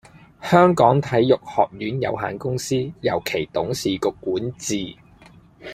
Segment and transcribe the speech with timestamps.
[0.41, 4.95] 香港體育學院有限公司由其董事局管治